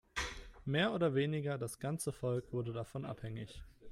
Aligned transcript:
Mehr 0.65 0.93
oder 0.95 1.13
weniger 1.13 1.59
das 1.59 1.77
ganze 1.77 2.11
Volk 2.11 2.53
wurde 2.53 2.73
davon 2.73 3.05
abhängig. 3.05 3.61